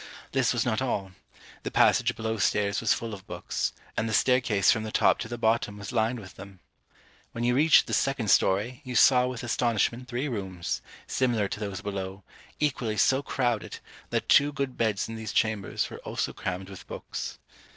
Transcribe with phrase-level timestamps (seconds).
[0.31, 1.11] This was not all;
[1.61, 5.27] the passage below stairs was full of books, and the staircase from the top to
[5.27, 6.59] the bottom was lined with them.
[7.33, 11.81] When you reached the second story, you saw with astonishment three rooms, similar to those
[11.81, 12.23] below,
[12.59, 13.77] equally so crowded,
[14.09, 17.37] that two good beds in these chambers were also crammed with books.